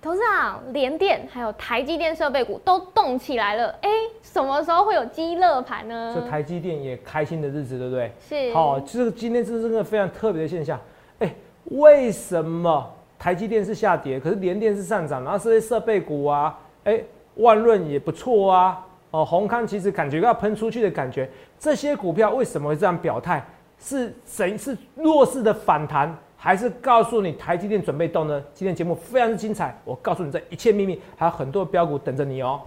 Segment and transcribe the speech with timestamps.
[0.00, 3.90] 董事长，联电还有台积电设备股都动起来了，哎，
[4.22, 6.12] 什么时候会有积乐盘呢？
[6.14, 8.12] 这台积电也开心的日子，对不对？
[8.20, 8.54] 是。
[8.54, 10.78] 好，这个今天这是个非常特别的现象。
[11.18, 11.34] 哎，
[11.64, 12.88] 为什么
[13.18, 15.24] 台积电是下跌，可是联电是上涨？
[15.24, 17.02] 然后这些设备股啊，哎，
[17.34, 18.86] 万润也不错啊。
[19.10, 21.28] 哦，宏康其实感觉要喷出去的感觉，
[21.58, 23.44] 这些股票为什么会这样表态？
[23.80, 26.16] 是谁是弱势的反弹？
[26.40, 28.40] 还是告诉你台积电准备动呢？
[28.54, 32.60] 今天节目非常的精彩，我告诉你这一切秘密，还有很多标股等着你哦。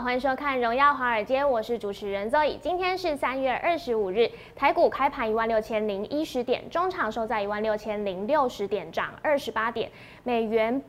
[0.00, 2.56] 欢迎收看《荣耀华尔街》，我是主持人 Zoe。
[2.60, 9.90] 今天是三月二十五日，台股开盘一万六千零一十点，中场收在一万六千零六十点，涨二十八点，
[10.22, 10.80] 美元。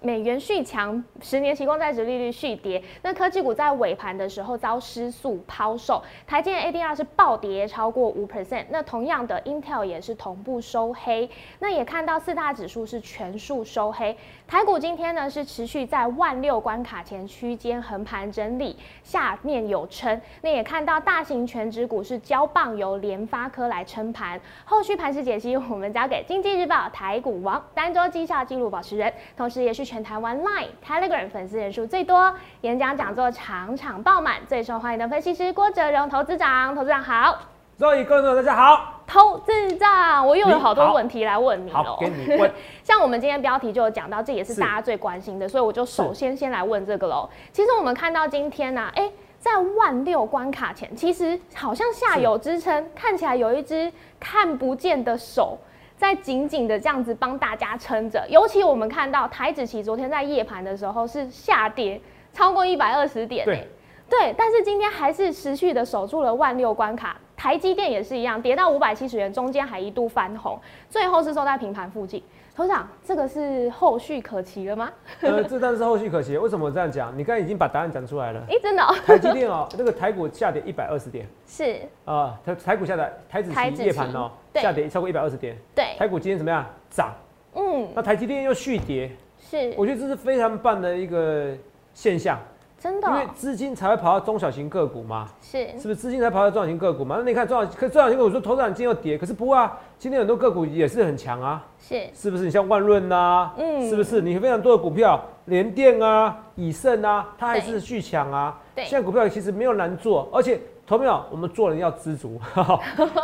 [0.00, 2.80] 美元续强，十年期公债值利率续跌。
[3.02, 8.66] 那科技股在尾盘的时候遭失速抛售，台积电 ADR 是暴跌超过五 percent。
[8.70, 11.28] 那同样的，Intel 也是同步收黑。
[11.58, 14.16] 那也看到四大指数是全数收黑。
[14.46, 20.20] 台股今天呢是持续在万六关卡前区间横盘整理，下面有撑。
[20.42, 24.40] 那也看到大型全指股是交棒由联发科来撑盘。
[24.64, 29.87] 后续盘势解析，我们交给经济日报台股王单周绩效记录保持人，同时也是。
[29.88, 37.38] 全台湾 Line、Telegram 粉丝人数最多，演讲讲座场场爆满，最受欢迎的分析师郭哲荣投资长，投资长好，
[37.78, 42.52] 各位观众大家好，投资长，我又有好多问题来问你了，给你问，
[42.84, 47.26] 像我们今天标题就有讲到，这也是大家最关心的，所以我就首先先来问这个喽。
[47.50, 55.56] 其实我们看到今天呢，哎，在万六关卡前，其实好像下有支撑，看起来有一只看不见的手。
[55.98, 62.00] 在紧紧的这样子帮大家撑着，尤其我们看到台指期昨天在夜盘的时候是下跌
[62.32, 63.68] 超过一百二十点，对，
[64.08, 70.56] 对，但是今天还是持续的守住了万六关卡，台积电也是一样，跌到五百七十元，中间还一度翻红，
[70.88, 72.22] 最后是收在平盘附近。
[72.58, 74.90] 头长，这个是后续可期了吗？
[75.20, 76.36] 呃，这当然是后续可期。
[76.36, 77.16] 为什么我这样讲？
[77.16, 78.42] 你刚才已经把答案讲出来了。
[78.50, 78.82] 哎，真的？
[79.06, 81.24] 台积电哦，那个台股下跌一百二十点。
[81.46, 81.76] 是。
[82.04, 85.56] 啊，台台股下跌，台子期夜盘哦，下跌超过一百二十点。
[85.72, 85.94] 对。
[85.96, 86.66] 台股今天怎么样？
[86.90, 87.14] 涨。
[87.54, 87.86] 嗯。
[87.94, 89.08] 那台积电又续跌。
[89.38, 89.72] 是。
[89.76, 91.54] 我觉得这是非常棒的一个
[91.94, 92.36] 现象。
[92.80, 97.16] 真的，因为资金才会跑到中小型个股嘛，是是不是资金才跑到中小型个股嘛？
[97.18, 102.44] 那你看中小可中小型个股说头涨今天又跌，可是不啊，今天很多个股也是很强啊，是是不是？
[102.44, 104.22] 你像万润呐，嗯，是不是？
[104.22, 108.56] 你非常多的股票，联电啊、以盛啊，它还是巨强啊。
[108.76, 112.40] 对，现在股票其实没有难做，而且投票我们做人要知足。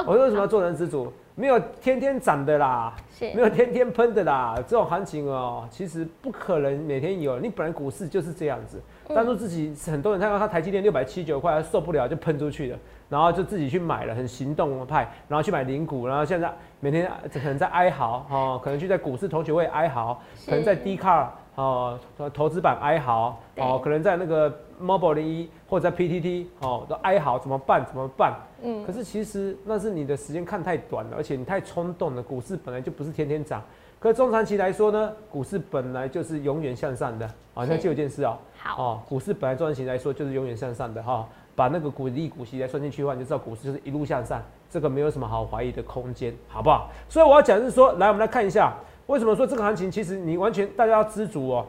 [0.04, 1.12] 我说为什么要做人知足？
[1.36, 2.94] 没有天天涨的啦，
[3.34, 7.40] 没有天天喷的啦，这种行情哦，其实不可能每天有。
[7.40, 8.80] 你本来股市就是这样子。
[9.12, 12.78] 当初自己很多人看到他台积电六百七十九块，受不了就喷出去了，
[13.08, 21.98] 然后就自己去买了，很行动派，然后去买零股，然后现在每天可能在哀嚎哦，可能就在股市同学会哀嚎，可能在 D car 哦
[22.32, 24.48] 投资版哀嚎哦，可能在那个
[24.80, 28.32] Mobile 零一或者在 PTT 哦都哀嚎怎么办怎么办？
[28.62, 33.60] 嗯，可是其实那是你的时间看太短了，而且你太冲动了，股市本来就不是天天涨。
[33.98, 37.28] 可中长期来说呢，股市本来就是永远向上的。
[37.54, 38.38] 好，像就有件事哦。
[38.56, 38.80] 好。
[38.80, 41.26] 哦，股市本来中长期来说就是永远向上的哈。
[41.56, 46.88] 把那个股利股息来算进去的话，你就知道股市就是一路向上，这个没有什么好怀疑的空间，好不好？
[47.08, 48.74] 所以我要讲是说，来我们来看一下，
[49.08, 51.66] 为什么说这个行情其实你完全大家要知足哦，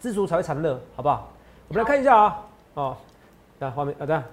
[0.00, 1.28] 知足才会长乐，好不好？
[1.68, 2.26] 我们来看一下啊。
[2.26, 2.53] 哦，
[3.58, 4.24] 来画面啊，等下，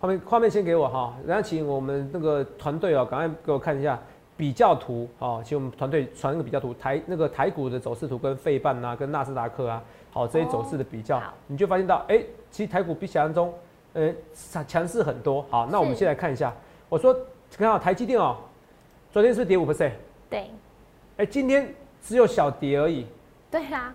[0.00, 3.98] 画面画面先给我哈，然后请我们那个团队哦，赶快给我看一下。
[4.36, 13.52] 比较图哦，请我们团队传那个比较图，台那个台股的走势图跟费半啊，跟纳斯达克啊，好这些走势的比较，你就发现到，哎，其实台股比想象中，
[13.92, 15.44] 呃，强强势很多。
[15.50, 16.54] 好，那我们先来看一下，
[16.88, 17.14] 我说
[17.58, 18.34] 看好台积电哦，
[19.12, 19.92] 昨天是跌五 percent，
[20.30, 20.50] 对，
[21.18, 23.04] 哎，今天只有小跌而已，
[23.50, 23.94] 对啊，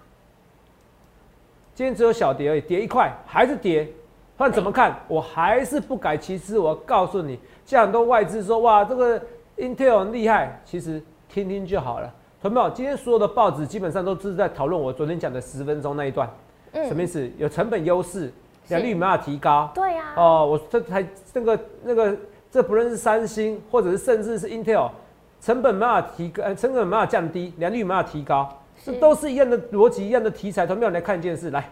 [1.75, 3.87] 今天只有小跌而已，跌一块还是跌，
[4.35, 9.21] 看怎么看，我还是不改其实我告诉你，像很多外资说，哇，这个。
[9.57, 12.13] Intel 很厉害，其实听听就好了。
[12.41, 16.29] 同学们，今天所有的报纸基本上都是在讨论我昨天讲的十分钟那一段，
[16.73, 17.31] 嗯，什么意思？
[17.37, 18.29] 有成本优势，
[18.67, 19.71] 良率没法提高。
[19.73, 20.13] 对呀。
[20.17, 22.17] 哦，我这才那个那个，
[22.51, 24.91] 这不论是三星或者是甚至是 Intel，
[25.39, 28.49] 成本没法提高，成本没法降低，良率没法提高，
[28.85, 30.67] 这都是一样的逻辑，一样的题材。
[30.67, 31.69] 同学们来看一件事，来，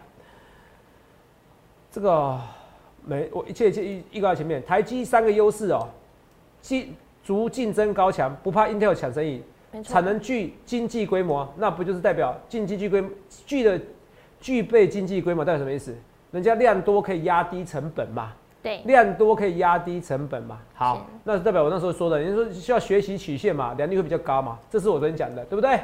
[1.92, 2.39] 这个
[3.06, 5.88] 没我一切一切一一个在前面，台积三个优势哦，
[6.62, 6.94] 基。
[7.25, 9.42] 逐竞争高强，不怕 Intel 抢生意，
[9.81, 13.01] 产能具，经济规模，那不就是代表经济具规
[13.45, 13.80] 具的
[14.42, 15.95] 具备经济规模代表什么意思？
[16.31, 18.33] 人家量多可以压低成本嘛？
[18.62, 20.60] 对，量多可以压低成本嘛？
[20.74, 24.60] 好，那代表我那时候说的，人家说需要学习曲线嘛，良率会比较高嘛？
[24.69, 25.80] 这是我昨天讲的，对不对？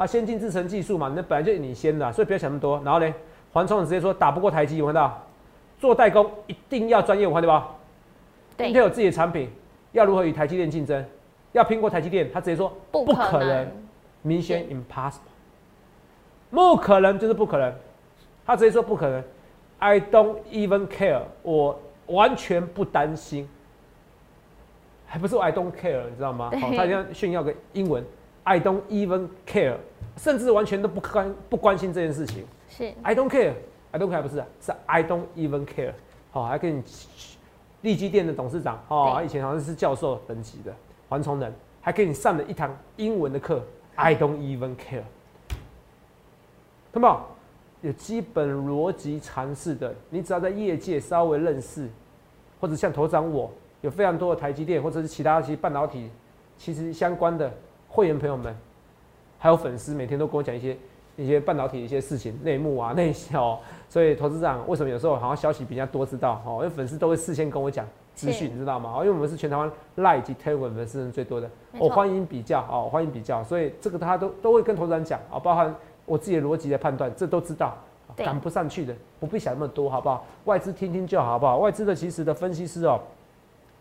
[0.00, 2.80] 好，先进制程技术嘛，那本来就领先的，所以不要想那么多。
[2.82, 3.14] 然后呢，
[3.52, 5.22] 黄聪直接说打不过台积，有看到？
[5.78, 7.68] 做代工一定要专业，我看到吧？
[8.56, 9.50] 对，有自己的产品，
[9.92, 11.04] 要如何与台积电竞争？
[11.52, 13.70] 要拼过台积电，他直接说不可能，
[14.22, 15.18] 明显 impossible，
[16.50, 17.70] 不可能就是不可能，
[18.46, 19.22] 他直接说不可能。
[19.80, 23.46] I don't even care，我完全不担心，
[25.06, 26.50] 还不是 I don't care，你知道吗？
[26.58, 28.02] 好，他要炫耀个英文
[28.44, 29.76] ，I don't even care，
[30.16, 32.44] 甚至完全都不关不关心这件事情。
[32.68, 35.92] 是，I don't care，I don't care 不是，是 I don't even care。
[36.30, 36.82] 好，还跟你
[37.82, 40.74] 利基店的董事长，哦，以前好像是教授等级的
[41.08, 43.62] 黄崇仁，还给你上了一堂英文的课
[43.94, 45.02] ，I don't even care，
[46.92, 47.08] 懂不？
[47.82, 51.88] 有基本逻辑常识的，你只要在业界稍微认识，
[52.60, 53.50] 或者像头长我
[53.80, 56.10] 有非常多的台积电或者是其他些半导体
[56.58, 57.50] 其实相关的
[57.90, 58.56] 会员朋友们，
[59.38, 60.76] 还有粉丝，每天都跟我讲一些
[61.16, 63.60] 一些半导体的一些事情内幕啊内销，
[63.90, 66.58] 所以投资长为什么有时候好像消息比较多知道哦？
[66.58, 68.94] 因为粉丝都会事先跟我讲资讯，你知道吗？
[69.00, 75.74] 因为我们是全台湾赖以及 Telegram 粉丝人最多的，我欢迎比较哦，欢迎比较，所以这个他都都会跟投资长讲啊，包含。
[76.06, 77.76] 我自己的逻辑的判断，这都知道，
[78.16, 80.26] 赶不上去的，不必想那么多，好不好？
[80.44, 81.58] 外资听听就好，好不好？
[81.58, 82.98] 外资的其实的分析师哦，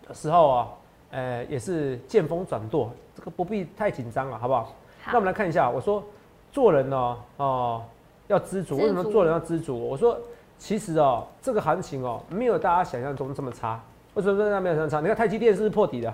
[0.08, 0.68] 有时候啊，
[1.12, 4.76] 呃，也是见风转舵，这个不必太紧张了，好不好？
[5.08, 6.04] 那我们来看一下，我说
[6.52, 7.84] 做人呢，哦，
[8.28, 8.78] 要知足。
[8.78, 9.78] 为什么做人要知足？
[9.78, 10.20] 我说
[10.58, 13.82] 其实哦，这个行情哦，没有大家想象中这么差。
[14.14, 15.00] 为什么说没有这么差？
[15.00, 16.14] 你看太极电是不是破底的？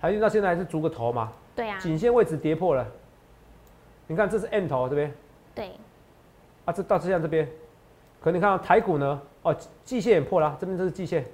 [0.00, 1.32] 台积到现在还是足个头嘛？
[1.54, 1.78] 对呀。
[1.78, 2.86] 颈线位置跌破了。
[4.06, 5.10] 你看，这是 N 头这边，
[5.54, 5.70] 对，
[6.66, 7.48] 啊，这到这样这边，
[8.20, 11.24] 可你看台股呢，哦，季线也破了，这边这是季线，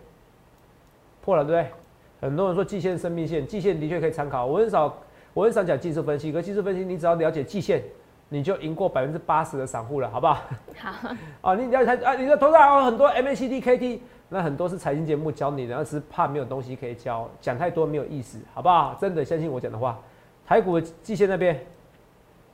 [1.21, 1.73] 破了，对不对？
[2.20, 4.46] 很多人说季线生命线，季线的确可以参考。
[4.46, 4.99] 我很少，
[5.34, 7.82] 我很少讲技术分析，可技术分析你只要了解季线，
[8.28, 10.34] 你就赢过百分之八十的散户了，好不好？
[10.76, 11.08] 好。
[11.50, 18.96] 啊，你了解啊，你的头上有很多 MACD、KT，那很多是财经节目教你的，而是怕没有东西可以教，讲太多没有意思，好不好？
[19.00, 19.99] 真的相信我讲的话，
[20.46, 21.58] 台股季线那边。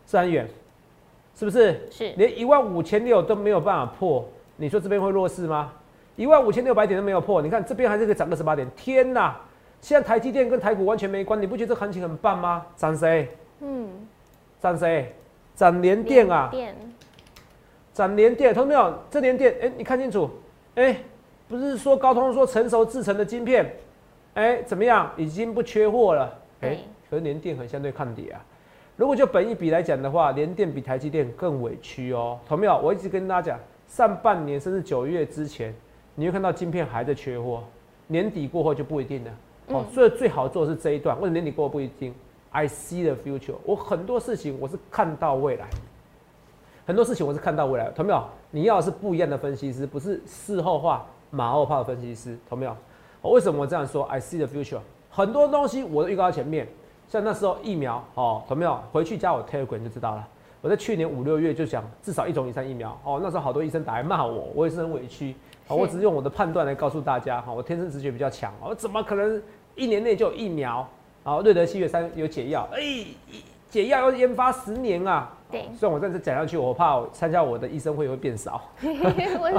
[0.09, 0.49] 是很远，
[1.35, 1.85] 是不是？
[1.91, 4.25] 是，连一万五千六都没有办法破，
[4.55, 5.73] 你说这边会弱势吗？
[6.15, 9.37] 一万五千六百点都没有破，你看这边还是可以涨个十八点，天哪！
[9.87, 12.67] 现在台积电跟台股完全没关，你不觉得这行情很棒吗？
[12.75, 13.29] 涨谁？
[13.61, 13.89] 嗯，
[14.59, 15.15] 涨谁？
[15.55, 16.51] 涨联电啊！
[17.93, 18.99] 涨联电，听到没有？
[19.09, 20.29] 这联电，哎，你看清楚，
[20.75, 20.97] 哎，
[21.47, 23.77] 不是说高通说成熟制成的晶片，
[24.35, 25.09] 哎，怎么样？
[25.17, 26.79] 已经不缺货了，哎，
[27.09, 28.45] 可是联电很相对抗跌啊。
[28.97, 32.41] 如果就本一比来讲的话，联电比台积电更委屈哦。
[32.49, 32.77] 同没有？
[32.79, 35.73] 我一直跟大家讲，上半年甚至九月之前，
[36.17, 37.63] 你会看到晶片还在缺货，
[38.09, 39.31] 年底过后就不一定了。
[39.69, 41.17] 哦，所以最好做的是这一段。
[41.17, 42.15] 为什么年底过不一定
[42.51, 43.57] ？I see the future。
[43.65, 45.67] 我很多事情我是看到未来，
[46.87, 47.91] 很多事情我是看到未来。
[47.91, 48.23] 同没有？
[48.51, 52.39] 你要的是不一样的分析师，不是事后化马后炮的分析师。
[52.49, 52.77] 同没有？
[53.21, 54.81] 我为什么我这样说？I see the future。
[55.11, 56.69] 很多东西我都预告前面。
[57.09, 60.29] 像那时候疫苗哦，同没有回去加我 Telegram 就知道了。
[60.61, 65.37] 我在去年五六月就想至少一种以上疫苗哦，那时候好多医生打来骂我，我也是很委屈。
[65.75, 69.43] 我只是用我的判断来告诉大家哈，我天生直觉比较强哦，怎么可能
[69.75, 70.87] 一年内就有疫苗？
[71.25, 73.05] 好，瑞德西月三有解药，哎，
[73.69, 75.33] 解药要研发十年啊。
[75.51, 78.61] 对，虽然我在这次讲下去，我怕参加我的医生会会变少。
[78.83, 78.95] 为
[79.27, 79.51] 什么？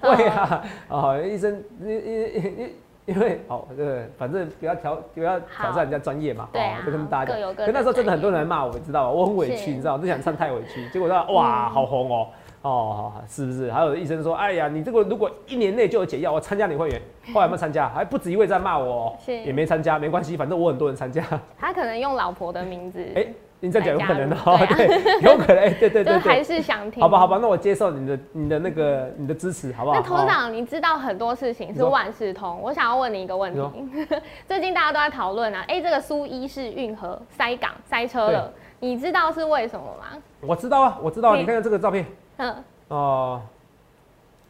[0.14, 2.72] 会啊，啊，医生，你你你。
[3.06, 7.54] 因为哦，对，反正不要挑，不要挑战人家专业嘛，对啊，就跟大家讲。
[7.54, 9.10] 可那时候真的很多人来骂我，你知道吗？
[9.10, 12.26] 我很委屈，你知道，就想唱太委屈，结果他哇，好红哦，
[12.66, 13.70] 哦，是不是？
[13.70, 17.00] 还有医生说，哎呀，你这个如果一年内就有解药，我参加你会员。
[17.32, 17.88] 后来有没有参加？
[17.88, 21.24] 还不止一位在骂我，也没参加，没关系，反正我很多人参加。
[21.58, 23.06] 他可能用老婆的名字。
[23.14, 23.26] 哎。
[23.58, 24.86] 你再讲有可能哦， 对，
[25.22, 29.96] 有可能，哎，对对对对， 还是想听，好吧好吧，那我接受你的你的那个你的支持，好不好？
[29.96, 34.06] 那头长，你知道很多事情是万事通，我想要问你一个问题，
[34.46, 40.22] 最近大家都在讨论啊，哎，这个苏伊士运河塞港塞车了，你知道是为什么吗？
[40.42, 42.04] 我知道啊，我知道，你看看这个照片，
[42.38, 43.42] 嗯，哦，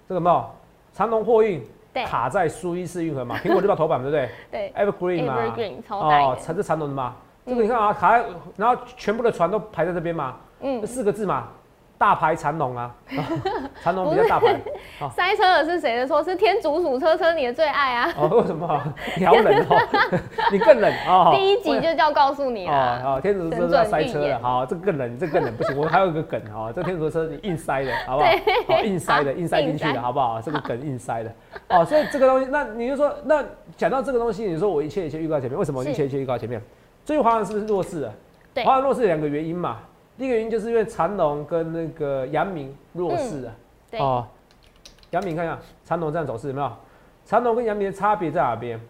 [0.08, 0.44] 这个有？
[0.92, 1.62] 长龙货运
[2.06, 4.30] 卡在苏伊士运河嘛，苹果日报头版对不对？
[4.50, 5.36] 对，Evergreen 嘛，
[5.90, 7.14] 哦，才是长龙的嘛。
[7.44, 8.26] 这个你看啊，卡在，
[8.56, 11.48] 然后全部的船都排在这边嘛，嗯，四个字嘛，
[11.98, 12.94] 大牌长龙啊，
[13.82, 14.54] 长龙比较大牌。
[15.14, 16.22] 塞车的是谁的错？
[16.22, 18.12] 是天竺鼠车车你的最爱啊！
[18.18, 18.94] 哦，为什么？
[19.16, 19.80] 你好冷哦，
[20.52, 21.32] 你更冷哦。
[21.34, 28.30] 第一集就叫告诉你啊，哦，天竺鼠车塞车了，好，这更冷，这更冷，不行，我还有一个梗哦，这天竺车你硬塞的，好不好？
[28.68, 30.40] 好，硬塞的，硬塞进去的，好不好？
[30.40, 31.32] 这个梗硬塞的，
[31.68, 33.42] 哦，所以这个东西，那你就说，那
[33.76, 36.60] 讲到这个东西，你说我一切一切预告前面，为什么一切一切预告前面？
[37.04, 38.12] 最近华航是不是弱势了？
[38.52, 39.78] 对，华航弱势有两个原因嘛。
[40.16, 43.52] 第一个原因就是因为长隆跟那个阳明弱势啊，
[43.98, 44.26] 哦，
[45.10, 46.70] 阳明看一下长隆这样走势有没有？
[47.24, 48.80] 长隆跟阳明的差别在哪边？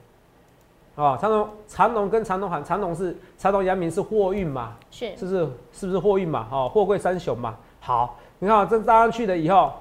[0.95, 4.75] 哦，长隆长隆跟长隆喊长隆是长隆阳明是货运嘛？
[4.91, 6.47] 是，是不是是不是货运嘛？
[6.51, 7.57] 哦，货柜三雄嘛。
[7.81, 9.73] 好，你看这搭上去了以后，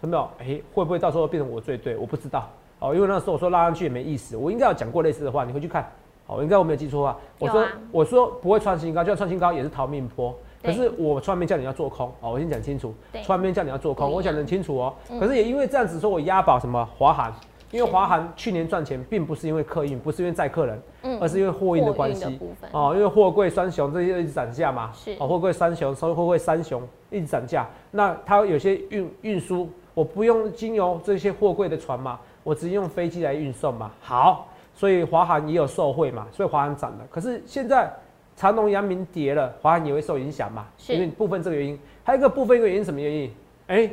[0.00, 0.28] 有没有？
[0.38, 1.96] 哎，会不会到时候变成我最对？
[1.96, 2.48] 我不知道
[2.78, 5.88] 哦，因为那时候我说拉上去也没意思，我应该有讲过类似的话，你回去看。
[6.26, 7.16] 好，应该我没有记错啊。
[7.38, 10.34] 我说我说不会创新高，就算创新高也是逃命坡。
[10.62, 12.94] 可是我从来没叫你要做空哦，我先讲清楚。
[13.24, 14.94] 从来没叫你要做空，我讲很清楚哦。
[15.18, 17.34] 可是也因为这样子说，我押宝什么华航，
[17.72, 20.80] 因为华航去年赚钱，并不是因为客运，不是因为载客人，
[21.20, 22.38] 而是因为货运的关系。
[22.70, 24.92] 哦，因为货柜三雄这些一直涨价嘛。
[24.94, 25.16] 是。
[25.18, 27.66] 哦，货柜三雄，所以货柜三雄一直涨价。
[27.90, 33.90] 那它有些运运输，我不用经由这些货柜的船嘛，我直接用飞机来运送嘛。
[34.00, 36.98] 好，所以华航也有受惠嘛，所以华航涨了。
[37.10, 37.92] 可是现在。
[38.36, 40.66] 长隆、阳明跌了，华航也会受影响嘛？
[40.88, 43.34] 因为部分这个原因，还有一个部分一个原因什么原因？
[43.68, 43.90] 哎，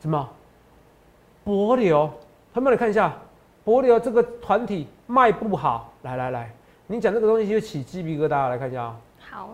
[0.00, 0.28] 什么？
[1.44, 2.10] 博流，
[2.52, 3.12] 他们来看一下，
[3.64, 5.92] 博流这个团体卖不好。
[6.02, 6.50] 来来来，
[6.86, 8.96] 你讲这个东西就起鸡皮疙瘩，来看一下啊。
[9.30, 9.50] 好。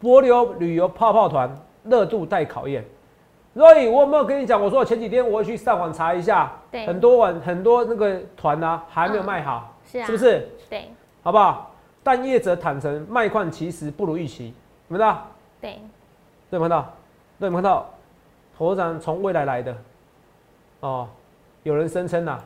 [0.00, 1.54] 博流旅游泡泡团
[1.84, 2.84] 热度待考验。
[3.54, 4.60] Roy，我有没有跟你讲？
[4.60, 6.50] 我说我前几天我会去上网查一下，
[6.86, 10.48] 很多网很多那个团呢还没有卖好，是啊，是不是？
[10.70, 10.90] 对，
[11.22, 11.71] 好不好？
[12.02, 14.48] 但业者坦诚，卖矿其实不如预期，
[14.88, 15.26] 有没到？
[15.60, 15.80] 对，
[16.50, 16.92] 有没到？
[17.38, 17.88] 有没到？
[18.56, 19.76] 头涨从未来来的，
[20.80, 21.08] 哦，
[21.62, 22.38] 有人声称呐，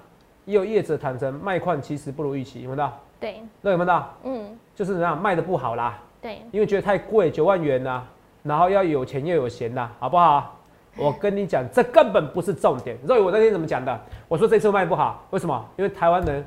[0.45, 2.93] 也有业者坦诚，卖矿其实不如预期，有没到？
[3.19, 4.15] 对，那有没到？
[4.25, 5.99] 嗯，就是怎样卖的不好啦？
[6.21, 8.03] 对，因为觉得太贵，九万元呐，
[8.43, 10.55] 然后要有钱又有闲呐，好不好？
[10.97, 12.97] 我跟你讲，这根本不是重点。
[13.07, 14.01] 肉以我那天怎么讲的？
[14.29, 15.69] 我说这次卖不好，为什么？
[15.77, 16.45] 因为台湾人。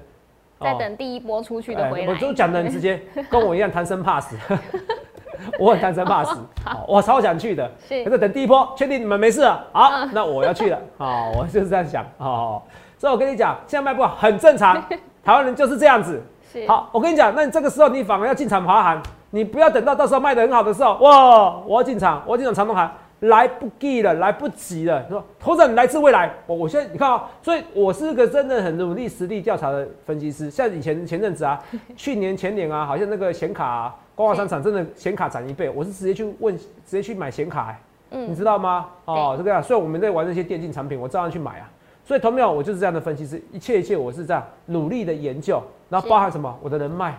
[0.60, 4.36] 在等第一波出去的回来，我就讲的很直接， 跟我一样贪生怕死。
[5.58, 6.38] 我很贪生怕死，
[6.86, 7.70] 我超想去的。
[7.88, 10.78] 可是等第一波确定你们没事了，好，那我要去了。
[10.98, 12.06] 好，我就是这样想。
[12.18, 14.84] 好，所以我跟你讲，现在卖不好很正常，
[15.24, 16.22] 台湾人就是这样子。
[16.68, 22.92] 好，我跟你讲，那你这个时候你反而要进场华航，你不要等到到时候卖的很好的时候，哇，我要进场，我要进场长东航。
[23.22, 25.06] 来不及了，来不及了。
[25.10, 26.32] 说头长，你来自未来。
[26.48, 30.50] 我我现在你看啊，所以我是个真的很努力实地调查的分析师。
[30.50, 31.62] 像以前前阵子啊，
[31.98, 37.76] 去年前年啊，好像那个显卡啊光华商场真的显卡涨一倍，我是直接去问，直接去买显卡。
[38.12, 38.88] 嗯，你知道吗？
[39.06, 41.70] 哦，这个啊，所以我们在玩那些电竞产品，我照样去买啊。
[42.06, 46.58] 所以同没有，我就是这样的分析师，一切一切我是这样努力的研究，然后包含什么？
[46.64, 47.16] 我的人脉，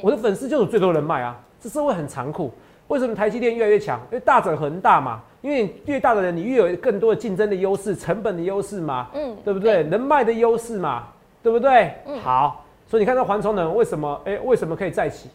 [0.00, 1.36] 我的粉丝就是最多人脉啊。
[1.60, 2.52] 这社会很残酷。
[2.86, 3.98] 为什么台积电越来越强？
[4.12, 5.20] 因为大者恒大嘛。
[5.40, 9.08] 因为越大的人，你越有更多的竞争的优势、成本的优势嘛。
[9.14, 9.82] 嗯，对不对？
[9.84, 11.08] 人脉的优势嘛，
[11.42, 11.94] 对不对？
[12.06, 12.64] 嗯，好。
[12.86, 14.20] 所以你看，到环充能为什么？
[14.24, 15.28] 哎，为什么可以再起？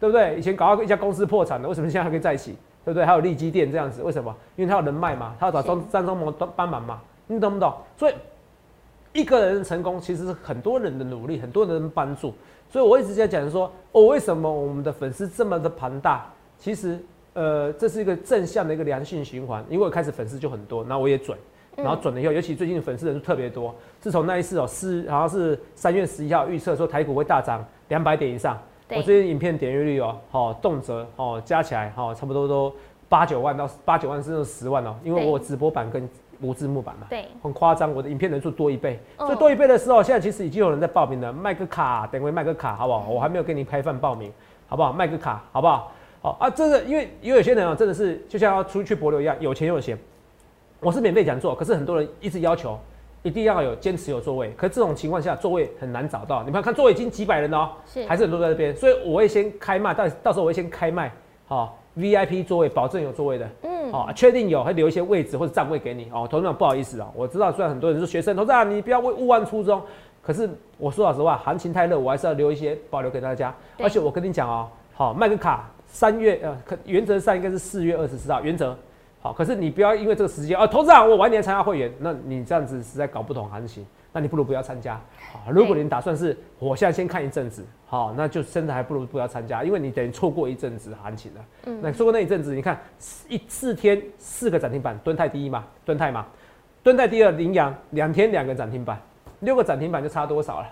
[0.00, 0.38] 对不对？
[0.38, 2.52] 以前搞到一家公司破产了，为什么现在还可以再起？
[2.84, 3.04] 对不对？
[3.04, 4.34] 还有利基店这样子，为什么？
[4.56, 7.00] 因为他有人脉嘛，他要找张张忠谋帮帮忙嘛。
[7.26, 7.74] 你懂不懂？
[7.96, 8.14] 所以
[9.12, 12.32] 一个人成功，其实是很多人的努力，很多人帮助。
[12.70, 16.26] 所以我一直在讲说，哦，为什么我们的粉丝这么的庞大？
[16.58, 16.98] 其实，
[17.34, 19.64] 呃，这是一个正向的一个良性循环。
[19.68, 21.36] 因为我开始粉丝就很多，然后我也准，
[21.76, 23.74] 然后准了以后，尤其最近粉丝人数特别多。
[24.00, 28.58] 自从那一次哦，四好像是三月十一号预测说台股会大涨两百点以上，
[28.90, 32.72] 我最近影片点阅率哦，好动辄哦加起来哦，差不多都
[33.08, 34.94] 八九万到八九万甚至十万哦。
[35.04, 36.08] 因为我直播版跟
[36.40, 38.98] 无字幕版嘛，对，很夸张，我的影片人数多一倍。
[39.16, 43.08] 所以多一倍的时候，现在其实已经有人在报名了，卖个卡，等会卖个卡，好不好？
[43.08, 44.32] 我还没有给你开放报名，
[44.68, 44.92] 好不好？
[44.92, 45.92] 卖个卡，好不好？
[46.20, 49.96] 好啊，这个因为因为有些人啊，真的是就像要出去博流一样，有钱又有闲。
[50.80, 52.78] 我是免费讲座，可是很多人一直要求
[53.22, 56.42] 一定要有坚持有座位，可是这种情况下座位很难找到。
[56.44, 61.12] 你们看座位已经几百人了哦，是还是很多在这边，所以我会先开卖，到到时候我会先开卖，
[61.46, 66.28] 好 VIP 座位，保证有座位的，嗯，好，确定有，会留一些位置或者站位给你哦。
[66.30, 69.82] 同志们不好意思啊，我知道虽然很多人是学生，同志啊，你不要为勿忘初衷，
[70.22, 70.48] 可是
[70.78, 73.52] 我说老实话，行情太热，我还是要留一些保留给大家。
[73.78, 75.68] 而且我跟你讲哦，好卖个卡。
[75.88, 78.40] 三月呃，可原则上应该是四月二十四号。
[78.42, 78.76] 原则
[79.20, 85.00] 好，可是你不要因为这个时间啊，投资长我晚点参加会员，那你这样子实在搞不懂行情，那你不如不要参加。
[85.32, 91.40] 好，如果你打算是我现在先看一阵子，好，那就真的还不如不要参加，因为你等于错过一阵子行情了。
[91.66, 92.80] 嗯，那错过那一阵子，你看
[93.28, 96.24] 一四天四个涨停板，蹲太第一嘛，蹲太嘛，
[96.84, 99.00] 蹲太第二，羚羊两天两个涨停板，
[99.40, 100.68] 六个涨停板就差多少了？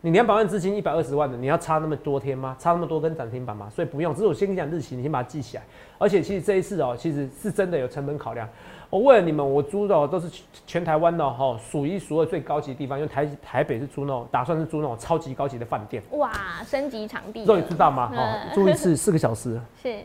[0.00, 2.54] 你两百万资金一百二十万的，你要差那么多天吗？
[2.58, 3.68] 差那么多根涨停板吗？
[3.68, 5.62] 所以不用，只是我先跟你讲日期，你先把它记起来。
[5.98, 8.48] 而且其实这一次哦，其实是真的有成本考量。
[8.90, 10.30] 我为了你们，我租的都是
[10.66, 16.00] 全台湾的哈，数一数二最高级的地方，因为台台北是租那种，打算是租那种超级高级的饭店。
[16.12, 16.30] 哇，
[16.64, 17.44] 升级场地。
[17.44, 18.12] 终于知道吗？
[18.14, 19.60] 哦，租一次四个小时。
[19.82, 19.98] 是。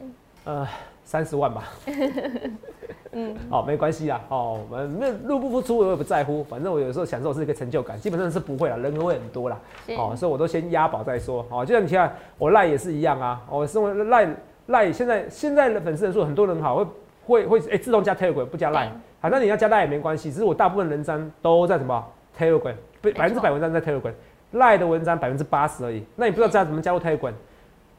[0.45, 0.67] 呃。
[1.03, 1.63] 三十万吧，
[3.12, 9.60] 嗯，好，没关系啦，哦，我们那入不敷出我也不在乎，反正我有时候享受是一个成就感，基本上是不会啦，人会很多啦，
[9.98, 14.36] 哦，所以我都先押宝再说，哦，就像你看我赖也是一样啊，我身为赖
[14.67, 16.86] 赖现在现在的粉丝人数很多人好会
[17.25, 22.03] 会会哎自动加 Telegram 不加赖，好，那你要加赖也没关系，只是我大部分人章都在什么
[22.38, 24.13] Telegram，百百分之百文章在 Telegram，
[24.53, 27.33] 赖的文章百分之八十而已，那你不知道加怎么加入 Telegram，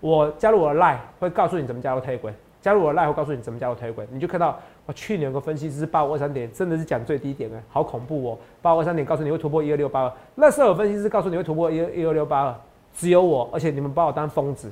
[0.00, 2.32] 我加入我的赖会告诉你怎么加入 Telegram。
[2.64, 8.38] 加入我的 live，告诉你怎么加入推轨，你就看到我去年有个分析师八五二三点，真的是讲最低点哎，好恐怖哦！
[8.62, 12.56] 八五二三点告诉你会突破一二六八二，那时候有分析师告诉你会突破一一二六八二，
[12.94, 14.71] 只有我，而且你们把我当疯子，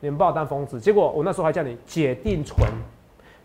[0.00, 2.70] 你们把我当疯子，结果我那时候还叫你解定存，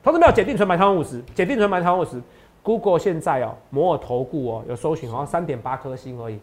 [0.03, 2.21] 同志没有解定存买台湾五十，解定存买台湾五十
[2.61, 6.37] ，Google 现在哦，摩尔投顾哦有搜寻，好像三点八颗星而已，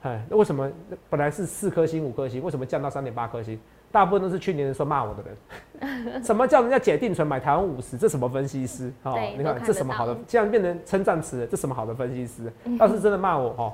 [0.00, 0.66] 哎，那为什么
[1.10, 3.60] 本来是四颗星五颗星，为什么降到三点八颗星？
[3.92, 7.96] 大部分都是去年的时候骂我的人， 什么叫人家解定存买台湾五十？
[7.98, 8.92] 这什么分析师？
[9.02, 10.16] 哦，你看这什么好的？
[10.26, 11.46] 竟然变成称赞词？
[11.50, 12.52] 这什么好的分析师？
[12.78, 13.72] 倒是真的骂我哦。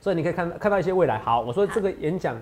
[0.00, 1.18] 所以你可以看看到一些未来。
[1.18, 2.36] 好，我说这个演讲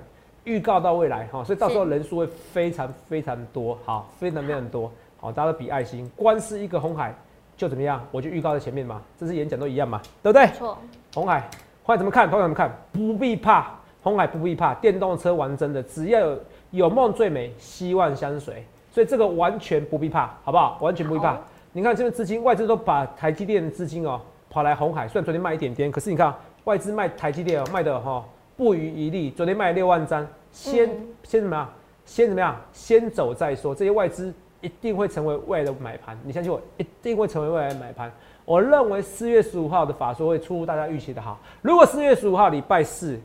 [0.44, 4.90] 预告到未来哈，所以到时候人数会非常非常多，好，非常非常多。
[5.18, 7.14] 好，大家都比爱心，光是一个红海
[7.56, 8.04] 就怎么样？
[8.10, 10.46] 我就预告在前面嘛，这是演讲都一样嘛，对不对？
[10.48, 10.76] 错。
[11.14, 11.48] 红海，
[11.82, 12.28] 红海怎么看？
[12.28, 12.70] 红海怎么看？
[12.92, 13.70] 不必怕，
[14.02, 16.38] 红海不必怕，电动车玩真的，只要有。
[16.76, 20.78] 有梦最美，希望相随，所以这个完全不必怕，好不好？
[20.80, 21.36] 完全不必怕。
[21.72, 26.32] 你看这边资金，外资都把台积电的资金哦跑来红海，虽然昨天卖一点点，可是你看
[26.64, 28.24] 外资卖台积电哦卖的哈
[28.56, 30.88] 不遗余力，昨天卖六万张，先
[31.22, 31.68] 先怎么样？
[32.04, 32.56] 先怎么样？
[32.72, 33.74] 先走再说。
[33.74, 38.10] 这些外资一定会成为未来的买盘，你相信我，一定会成为未来的买盘。
[38.44, 41.38] 我认为四月十五号的法说会出乎大家预期的好。
[41.62, 43.18] 如果四月十五号礼拜四。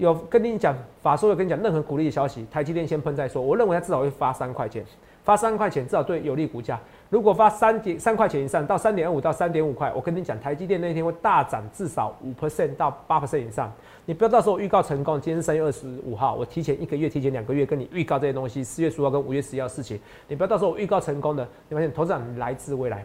[0.00, 3.42] 有跟你讲法说有跟你讲任何鼓励的消息，台积电先喷再说。
[3.42, 4.82] 我认为它至少会发三块钱，
[5.22, 6.80] 发三块钱至少对有利股价。
[7.10, 13.70] 如果发三点三块钱以上，到三点二五到三点五块，我跟你讲，台积电那天会大涨至少五 percent 到八 percent 以上。
[14.06, 23.04] 你不要到时候预告成功，今天是三月二十五号，我提前一个月、提前两个月跟你预告这些东西，四月十五号跟五月十一号事情，你不要到时候我预告成功的，你发现投资长来自未来，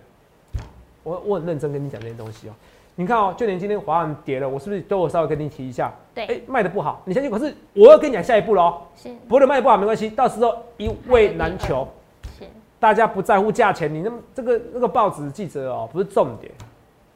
[1.03, 2.53] 我我很认真跟你讲这些东西哦。
[2.97, 5.91] 你看哦，就连今天华安跌了，我是不是都有稍微跟你提一下？
[6.13, 7.29] 对，哎，卖的不好，你相信？
[7.29, 8.81] 可是我要跟你讲下一步喽。
[8.95, 11.85] 是，不能卖不好没关系，到时候一位难求。
[12.39, 12.45] 是，
[12.79, 16.51] 大家不在乎价钱，你那这个那个报纸记者哦，不是重点，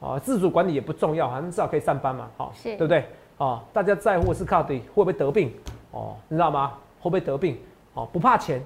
[0.00, 3.04] 啊，自主管理也不重要，反正至少可以上班嘛，好，对不对？
[3.38, 5.50] 哦，大家在乎是靠底会不会得病
[5.92, 6.72] 哦，你知道吗？
[7.00, 7.58] 会不会得病？
[7.94, 8.62] 哦，不怕钱，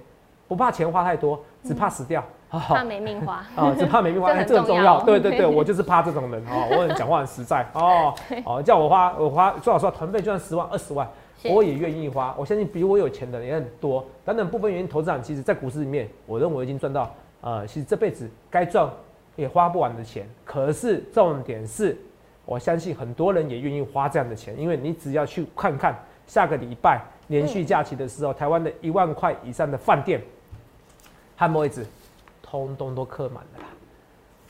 [0.48, 2.24] 不怕钱花太多，只怕死掉。
[2.58, 5.00] 怕没命花啊，只怕没命花， 这很重要。
[5.06, 8.14] 对对对，我就是怕这种人哦，我很讲话很实在哦。
[8.44, 11.08] 哦，叫我花，我花最好说团费就算十万、二十万，
[11.44, 12.34] 我也愿意花。
[12.38, 14.04] 我相信比我有钱的人也很多。
[14.24, 18.88] 等等部分原因，投资者其实在股市里面，我认为已经赚到呃，其实这辈子该赚
[19.36, 20.28] 也花不完的钱。
[20.44, 21.96] 可是重点是，
[22.44, 25.94] 我相信很多人也愿意花这样的钱，因为你只要去看看
[26.26, 30.20] 下个礼拜连续假期的时候，台湾的一万块以上的饭店，
[31.36, 31.84] 汉摩位置。
[32.44, 33.66] 通通都客满了啦，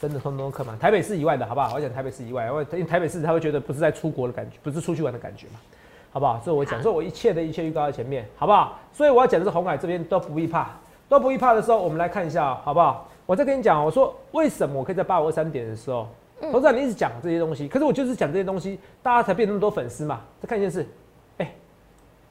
[0.00, 0.78] 真的通通都客满。
[0.78, 1.74] 台北市以外的好不好？
[1.74, 5.61] 我讲台北市以外，因为台北市他会觉得不是在出国的感觉，不是出去玩的感觉嘛，
[6.12, 6.40] 好不好？
[6.40, 8.78] 所以我讲，所以我一切的一切预告在前面，好不好？
[8.92, 10.70] 所以我要讲的是红海这边都不必怕，
[11.09, 13.09] 都不必怕的时候，我们来看一下，好不好？
[13.26, 16.07] 我再跟你讲，我说为什么我可以在八五二三点的时候，
[16.40, 20.20] 董事长你一直讲这些东西，可是我就是讲这些东西，大家才变那么多粉丝嘛。
[20.42, 20.87] 再看一件事，
[21.38, 21.54] 哎，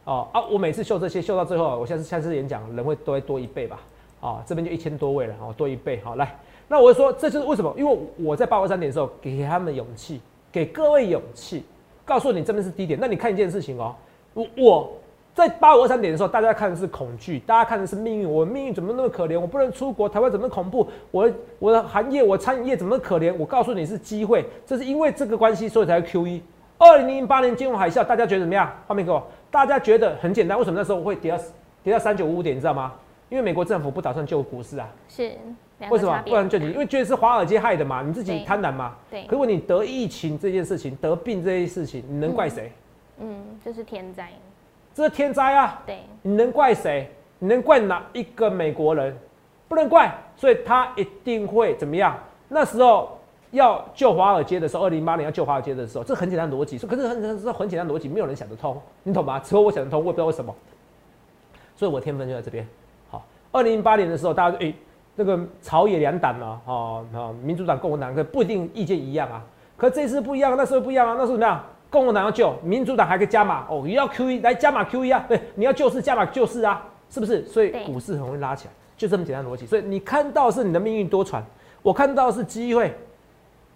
[0.04, 3.80] 哦啊，我每次秀这些秀到最后，我下次下次演讲人会都会多一倍吧。
[4.24, 6.34] 啊，这边就一千多位了，哦，多一倍，好来，
[6.70, 11.66] 那我就说，这就是为什么，因为我在八二三点的时候给他们勇气，给各位勇气，
[12.06, 12.98] 告诉你这边是低点。
[12.98, 13.94] 那你看一件事情哦，
[14.34, 14.92] 我我
[15.34, 19.38] 在八五二三点的时候，大家看的是恐惧，大家看的是命运，我命运怎么那么可怜？
[19.38, 20.88] 我不能出国，台湾怎么恐怖？
[21.12, 23.36] 我我的行业，我餐饮业怎么可怜？
[23.38, 26.42] 我告诉你是机会，这是因为这个关系，所以才 Q 一。
[26.78, 28.72] 二零零八年金融海啸，大家觉得怎么样？
[28.88, 31.38] 画面给我，大家觉得很简单，为什么那时候会跌到
[31.84, 32.56] 跌到三九五五点？
[32.56, 32.94] 你知道吗？
[33.30, 35.32] 因为美国政府不打算救股市啊，是
[35.90, 36.72] 为什么不能救你？
[36.72, 38.96] 因为觉得是华尔街害的嘛，你自己贪婪嘛。
[39.10, 39.26] 对。
[39.30, 42.72] 如果你得疫情这件事情，得病这件事情，你能怪谁？
[43.20, 44.30] 嗯，这是天灾。
[44.94, 45.82] 这是天灾啊！
[45.86, 46.00] 对。
[46.22, 47.10] 你能怪谁？
[47.40, 49.18] 你能怪哪一个美国人？
[49.68, 52.16] 不能怪，所以他一定会怎么样？
[52.48, 53.18] 那时候
[53.50, 56.78] 要救华尔街的时候，二零零八年要救华尔街的时候，这很简单逻辑。
[56.78, 59.40] 说可是很这很简单逻辑，没有人想得通，你懂吗？
[59.40, 60.54] 只有我想得通，我也不知道为什么。
[61.76, 62.68] 所以我天分就在这边。
[63.54, 64.74] 好，二零零八年的时候，大家诶。
[65.16, 69.46] 那个朝野两党嘛，哦，啊，民主党、共和党可不一定意见一样啊。
[69.78, 71.14] 可这次不一样，那时候不一样啊。
[71.16, 71.64] 那时候怎么样？
[71.92, 75.24] 共和党要救，民主党还可以加码哦，也要 Q E 来加码 Q E 啊。
[75.28, 77.46] 对，你要救市加码救市啊，是不是？
[77.46, 79.68] 所以股市很容易拉起来，就这么简单逻辑。
[79.68, 81.40] 所以你看到是你的命运多舛，
[81.84, 82.92] 我看到是机会，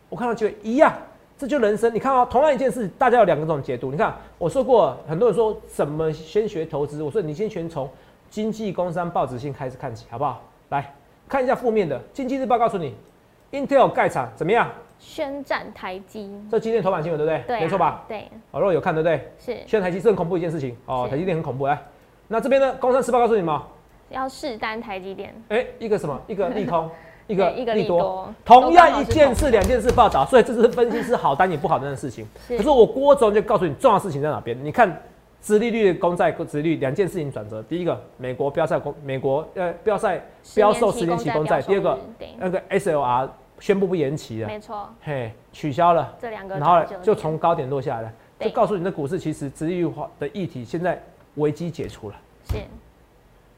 [0.09, 0.91] 我看到机会一样，
[1.37, 1.93] 这就人生。
[1.93, 3.91] 你看哦，同样一件事，大家有两个种解读。
[3.91, 7.87] 你看我说过，很多人说怎么先学投资，我说你先全从
[8.29, 10.41] 经济、工商、报纸性开始看起，好不好？
[10.69, 10.93] 来。
[11.29, 12.95] 看一下负面的，经济日报告诉你
[13.51, 14.69] ，Intel 盖厂怎么样？
[14.97, 16.31] 宣战台积。
[16.49, 17.43] 这今天头版新闻对不对？
[17.57, 18.05] 对，没错吧？
[18.07, 18.21] 对。
[18.51, 19.29] 哦，如果有看对不对？
[19.37, 19.57] 是。
[19.67, 21.77] 宣战台积是很恐怖一件事情哦，台积电很恐怖来。
[22.29, 22.73] 那这边呢？
[22.79, 23.63] 工商时报告诉你吗？
[24.09, 25.35] 要试单台积电。
[25.49, 26.17] 哎，一个什么？
[26.27, 26.89] 一个利空，
[27.27, 28.33] 一个一个利多。
[28.45, 32.25] 同样一件事，两件事报道，所以这是分析是好单也不好单的事情。
[32.47, 34.57] 可是我郭总就告诉你，重要事情在哪边？
[34.63, 34.97] 你看。
[35.47, 37.63] 殖利率、公债、殖利率两件事情转折。
[37.63, 40.21] 第一个，美国标赛公，美国呃标赛
[40.53, 41.61] 标售十年期公债。
[41.61, 41.97] 第二个，
[42.37, 46.13] 那个 SLR 宣布不延期了，没错，嘿，取消了。
[46.19, 51.01] 这两个，然后就从高点落下来了，就告诉你的股市其实殖利率化的议题现在
[51.35, 52.15] 危机解除了。
[52.49, 52.57] 是，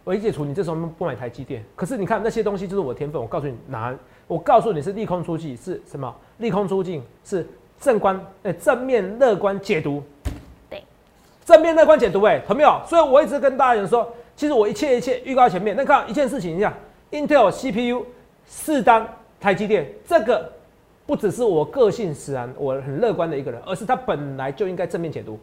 [0.03, 1.65] 危机解除，你这时候不买台积电。
[1.75, 3.97] 可是你看那些东西就是我天分，我告诉你哪，
[4.27, 6.15] 我告诉你是利空出尽是什么？
[6.37, 7.47] 利空出尽是
[7.79, 10.03] 正观，呃正面乐观解读。
[11.49, 12.79] 正面乐观解读，哎，有没有？
[12.85, 15.75] 所以我一直跟大家讲说，其实我一切一切预告前面。
[15.75, 16.71] 那看一件事情，一下
[17.09, 18.05] ，Intel CPU
[18.45, 19.07] 四单
[19.39, 20.47] 台积电，这个
[21.07, 25.39] 不只是我个性使然，我很乐观的一个人，而是他本来就应该正面解读，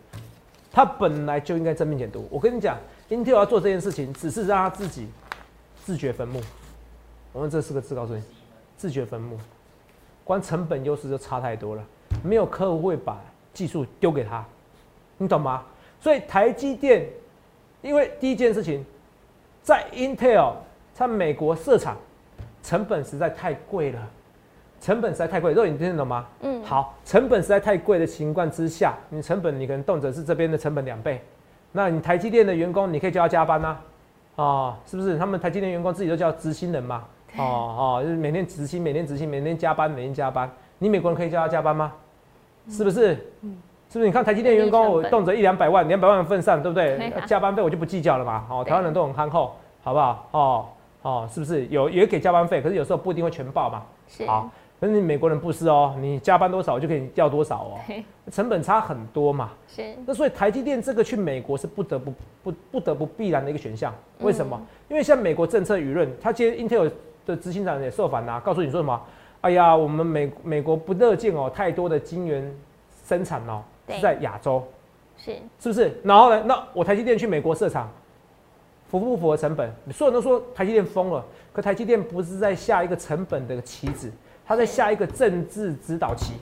[0.70, 2.28] 他本来就应该正面解读。
[2.30, 2.78] 我跟你讲
[3.10, 5.08] ，Intel 要做这件事情，只是让他自己
[5.84, 6.40] 自掘坟墓。
[7.32, 8.22] 我们这四个字告诉你，
[8.76, 9.36] 自掘坟墓，
[10.22, 11.82] 光成本优势就差太多了，
[12.22, 13.20] 没有客户会把
[13.52, 14.44] 技术丢给他，
[15.18, 15.64] 你懂吗？
[16.00, 17.06] 所以台积电，
[17.82, 18.84] 因为第一件事情，
[19.62, 20.52] 在 Intel
[20.94, 21.96] 在美国设厂，
[22.62, 24.00] 成本实在太贵了，
[24.80, 25.52] 成本实在太贵。
[25.52, 26.26] 肉，你听得懂吗？
[26.40, 26.62] 嗯。
[26.62, 31.20] 好，成本实在太贵的情况之下，你成本你可能动辄是这边的成本两倍，
[31.72, 33.76] 那你台积电的员工你可以叫他加班呐，
[34.36, 35.18] 啊，是不是？
[35.18, 37.04] 他们台积电员工自己都叫执行人嘛，
[37.36, 40.50] 哦哦，就是每天执行，每天执行，每天加班，每天加班。
[40.78, 41.92] 你美国人可以叫他加班吗？
[42.68, 43.14] 是不是？
[43.42, 43.56] 嗯。
[43.96, 44.06] 是不是？
[44.06, 47.10] 你看台积电员工，我动辄一两百万，两百万份上，对不对？
[47.26, 48.44] 加班费我就不计较了嘛。
[48.50, 50.28] 哦，台湾人都很憨厚，好不好？
[50.32, 50.66] 哦
[51.00, 51.66] 哦，是不是？
[51.68, 53.82] 有也给加班费，可是有时候不一定会全报嘛。
[54.06, 54.26] 是。
[54.26, 57.80] 好，可是你美国人不是哦，你加班多少就可以调多少哦，
[58.30, 59.50] 成本差很多嘛。
[59.66, 59.94] 是。
[60.04, 63.94] 那所以台积电这个去美国是不得不不不得不必然的一个选项。
[64.20, 64.60] 为什么？
[64.90, 66.90] 因为像美国政策舆论，他今天 Intel
[67.24, 69.00] 的执行长也受访啊，告诉你说什么？
[69.40, 72.52] 哎呀，我们美美国不乐见哦，太多的晶圆
[73.06, 73.62] 生产哦。
[73.88, 74.62] 是在亚洲，
[75.16, 76.00] 是是不是？
[76.02, 76.42] 然后呢？
[76.44, 77.88] 那我台积电去美国设厂，
[78.88, 79.70] 符不符合成本？
[79.92, 84.10] 所有人都说台积电疯了，可台积电不是在下一个成本的棋子，
[84.44, 86.34] 它在下一个政治指导棋。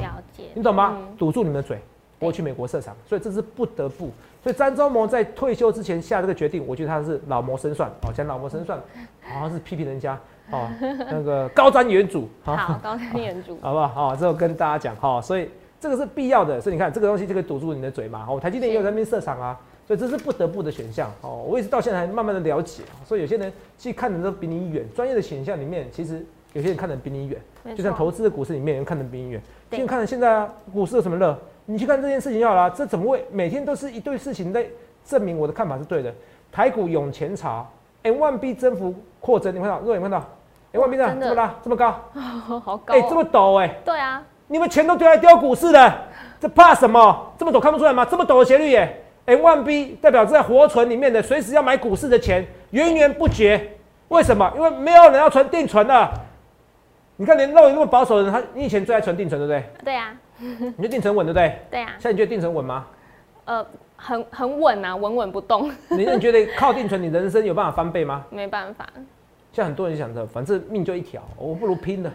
[0.00, 0.98] 了解，你懂吗？
[1.18, 1.78] 堵住你们的嘴，
[2.18, 4.10] 我去美国设厂，所以这是不得不。
[4.42, 8.12] 所以张忠谋在退休之前下这个决定，我觉得他是老谋深算哦。
[8.14, 8.78] 讲老谋深算，
[9.20, 10.18] 好像是批评人家
[10.50, 12.24] 哦，那个高瞻远瞩。
[12.44, 13.88] 好，高瞻远瞩， 好不好？
[13.88, 15.48] 好，之后跟大家讲哈，所以。
[15.80, 18.26] 这个是必要的，所以你看这个东西就可以堵住你的嘴嘛。
[18.28, 21.10] 哦，台积电也有在那边设厂啊，所以这是不得不的选项。
[21.20, 24.84] 哦，我也是到现在还慢慢的了解，所以有些人其实看的都比你远。
[24.94, 27.40] 专业的选项里面，其实有些人看的比你远，
[27.76, 29.42] 就像投资的股市里面，人看的比你远。
[29.70, 31.38] 现在看现在啊，股市有什么热？
[31.66, 32.70] 你去看这件事情就好了。
[32.70, 34.66] 这怎么会每天都是一堆事情在
[35.04, 36.12] 证明我的看法是对的？
[36.50, 37.66] 台股涌前潮
[38.02, 39.78] ，M one B 增幅扩增，你看到？
[39.80, 40.24] 各位有看到
[40.72, 41.16] ？M one B 呢？
[41.20, 41.92] 这么大，这么高，
[42.64, 44.24] 好高，哎，这么陡，哎，对啊。
[44.48, 45.94] 你们钱都丢来丢股市的，
[46.40, 47.32] 这怕什么？
[47.38, 48.04] 这么陡看不出来吗？
[48.04, 53.72] 这么陡的斜率耶！M one B 代表在活存里面的，随时要买股市的钱源源不绝。
[54.08, 54.50] 为什么？
[54.56, 56.10] 因为没有人要存定存的。
[57.16, 59.84] 你看连肉那么保守的人，他你以前最爱存定存，对不对？
[59.84, 60.16] 对呀。
[60.38, 61.58] 你觉得定存稳，对不对？
[61.70, 61.88] 对呀。
[61.98, 62.86] 现在你觉得定存稳吗？
[63.44, 65.70] 呃，很很稳啊，稳稳不动。
[65.88, 68.24] 你你觉得靠定存，你人生有办法翻倍吗？
[68.30, 68.86] 没办法。
[69.52, 72.10] 像很多人想着，反正命就一条，我不如拼了。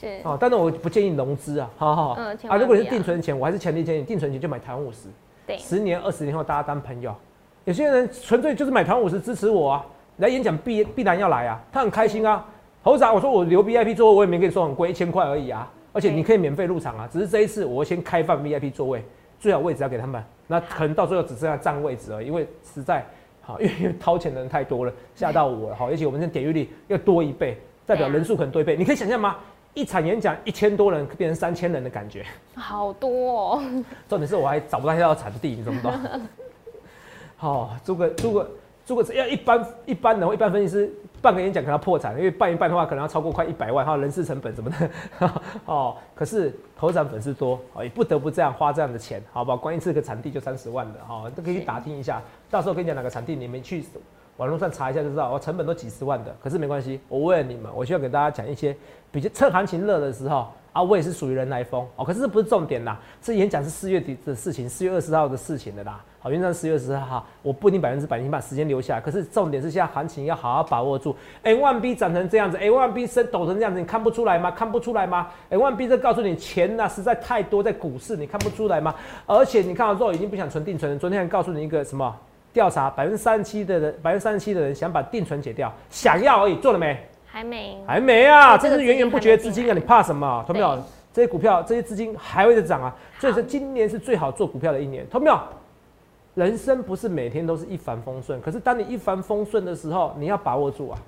[0.00, 5.08] 是哦，但是我不建议融资啊，好好嗯啊，如果你是定存钱，我还是强烈建议定存钱就买台湾五十，
[5.46, 7.14] 对，十年二十年后大家当朋友。
[7.64, 9.86] 有些人纯粹就是买台湾五十支持我啊，
[10.18, 12.44] 来演讲必必然要来啊，他很开心啊，
[12.84, 15.70] 头长，我说我留 VIP 座位，我也没跟你说很贵，一千块而已啊。
[15.92, 19.02] 而且你可以免费入场啊，只是这一次我先开放 VIP 座位，
[19.40, 20.22] 最好位置要给他们。
[20.46, 23.04] 那可能到最后只剩下占位置了，因为实在
[23.40, 25.88] 好， 因为掏钱的人太多了，吓到我了好。
[25.88, 28.76] 而且 我们现在点阅率又多一倍，代表人数可能多一倍。
[28.76, 29.36] 你可以想象吗？
[29.76, 33.62] 一场演讲一千多人变成三千人的感觉，好多哦。
[34.08, 35.92] 重点是我还找不到要场地，你懂不懂？
[37.36, 38.50] 好，租个租个
[38.86, 44.90] 租个，要一般一般人或一般分析师办个演讲可能要破产，因为办一办的话可能要超过快一百万，还有人事成本什么的。
[45.66, 49.58] 哦，可是头场粉丝多，哦也不得不这样花这样的钱，好不好？
[49.58, 52.22] 关一次个场地就三十万的，哈，都可以去打听一下。
[52.50, 53.84] 到时候跟你讲哪个场地，你们去。
[54.36, 58.76] 网络上查一下就知道，我成本都几十万的，可是没关系，我为了你们，我需要给大家讲一些
[59.10, 62.04] 比较趁行情热的时候啊，我也是属于人来疯哦。
[62.04, 66.04] 可是这不是重点啦，这演讲是四月底的事情，四月二十号的事情的啦。
[66.18, 69.00] 好，原则四月二十号，我不一定百分之百，你把时间留下来。
[69.00, 71.16] 可是重点是现在行情要好好把握住。
[71.44, 74.50] A one B 涨成这样子，A one B 升抖成这样子，你看不出来吗？
[74.50, 78.94] 看不出来吗？A one B 这告诉你钱呐实在太多在股市，你看不出来吗？
[79.24, 82.14] 而且你看到之后已经不想存定存了，昨天还告诉你一个什么？
[82.56, 86.98] 调查百分之三十七的人，百分之三十七的人想把定存解掉，想要而已，做了没？
[87.26, 88.56] 还没，还没啊！
[88.56, 89.74] 这是源源不绝的资金啊！
[89.74, 90.42] 你怕什么？
[90.46, 90.82] 同没有？
[91.12, 92.96] 这些股票，这些资金还会再涨啊！
[93.18, 95.38] 所以说今年是最好做股票的一年，投没有？
[96.34, 100.98] 人生不是每天都是一帆风顺，可是当你一帆风顺的时候，你要把握住啊！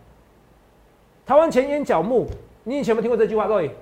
[1.25, 2.27] 台湾前眼角目，
[2.63, 3.49] 你以前有没有听过这句话？
[3.49, 3.75] 各位，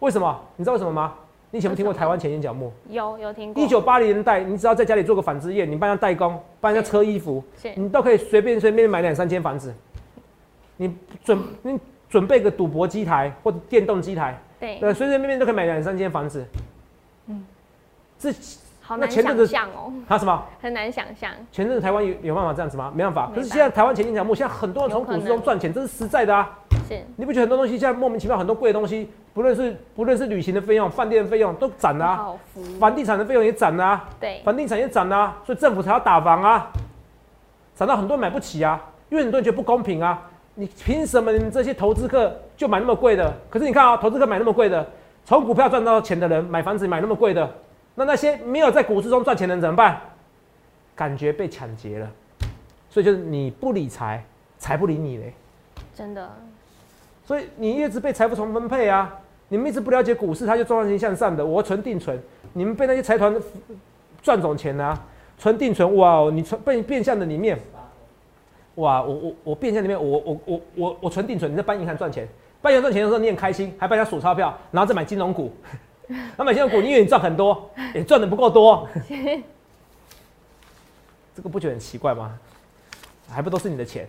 [0.00, 0.40] 为什么？
[0.56, 1.14] 你知道为什么吗？
[1.54, 2.68] 你有没有听过台湾前眼角膜？
[2.88, 3.62] 有有听过。
[3.62, 7.44] 一九八零年代，你只要在家里做个纺织业，你帮人家代工，帮人家车衣服，
[7.76, 9.72] 你都可以随便随便买两三间房子。
[10.76, 16.44] 你准你准备个赌博机台或者电动机台，对，随随便便都可以买两三间房子。
[17.28, 17.46] 嗯，
[18.18, 18.32] 这
[18.80, 19.92] 好难想象哦。
[20.08, 20.44] 他什么？
[20.60, 21.30] 很难想象。
[21.52, 22.92] 前阵子台湾有有办法这样子吗？
[22.92, 23.30] 没办法。
[23.32, 26.58] 可是现在台湾前眼角膜，现在很多人从股市中赚钱，这是实在的啊。
[26.88, 27.02] 是。
[27.16, 29.10] 你不觉得很多东西现在莫名其妙很多贵的东西？
[29.32, 32.38] 不论是不论是旅行的费用、饭店的费用都涨了，
[32.78, 36.70] 房地产的费用也涨了，对，房地产也涨了，所以政府才要打房啊，
[37.74, 43.32] 涨到很多人买不起啊，因为很多人觉得不公平啊，你凭什么你们这些投资客就买那么贵的？
[43.50, 44.86] 可是你看啊，投资客买那么贵的，
[45.24, 47.52] 从股票赚到钱的人买房子买那么贵的，
[47.96, 50.00] 那那些没有在股市中赚钱的人怎么办？
[50.94, 52.08] 感觉被抢劫了，
[52.88, 54.24] 所以就是你不理财，
[54.58, 55.34] 财不理你嘞，
[55.92, 56.30] 真的，
[57.24, 59.18] 所以你一直被财富重分配啊。
[59.48, 61.44] 你们一直不了解股市，它就赚钱向上的。
[61.44, 62.18] 我存定存，
[62.54, 63.34] 你们被那些财团
[64.22, 64.98] 赚走钱啊！
[65.38, 66.28] 存定存，哇！
[66.32, 67.58] 你存被变相的里面，
[68.76, 69.02] 哇！
[69.02, 72.26] 我我我变相里面，我我我我我存定存，你在办银行赚钱，
[72.62, 75.52] 办银行赚钱的时候你很开心，还帮人家数钞票，然后再买金融股，
[76.36, 78.88] 那买金融股，你以为你赚很多，也赚的不够多，
[81.36, 82.36] 这个不觉得很奇怪吗？
[83.28, 84.06] 还不都是你的钱，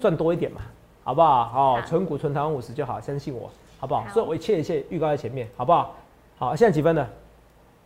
[0.00, 0.62] 赚多一点嘛，
[1.06, 1.52] 好不好？
[1.54, 3.48] 哦，存股存台湾五十就好，相信我。
[3.78, 4.04] 好不好？
[4.12, 5.94] 所以我一切一切预告在前面，好不好？
[6.36, 7.08] 好，现在几分了？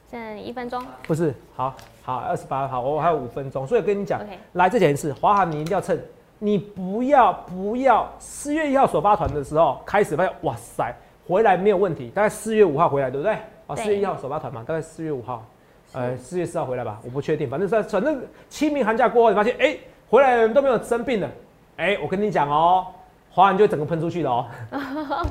[0.09, 0.83] 现在一分钟。
[1.07, 4.21] 不是，好好二十八，好，我还有五分钟，所以跟你讲，
[4.55, 6.03] 来这件事，华航你一定要趁，
[6.39, 10.95] 你不要不要四月一号首发团的时候开始发现，哇塞，
[11.29, 13.37] 回来没有问题，大概四月五号回来，对不对？
[13.67, 15.45] 啊，四月一号首发团嘛，大概四月五号，
[15.93, 19.77] 呃，四月四号回来吧，我不确定，反正在反正清明寒假过后，你发现哎，
[20.09, 21.29] 回来的人都没有生病的，
[21.77, 22.87] 哎，我跟你讲哦，
[23.31, 24.47] 华航就整个喷出去了哦。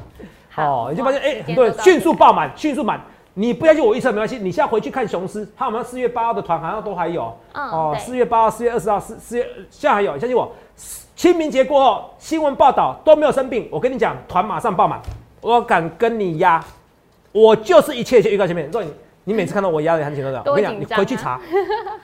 [0.50, 3.00] 好，你就发现哎，很多人迅速爆满，迅速满。
[3.36, 7.34] 你不要信我预测没关系，你现在回去看雄狮，他好像四月八号的团好像都还有。
[7.54, 10.52] 哦，四月八号、四月二十号、四四月现在还有，相信我。
[11.16, 15.00] 清明节过后，新闻报道都没有生病，我跟你讲，团马上爆满。
[15.42, 16.64] 我敢跟你压，
[17.32, 18.70] 我就是一切一切预告前面。
[18.72, 18.92] 若你
[19.26, 21.40] 你每次看到我压的很紧张的，我跟你讲， 你回去查，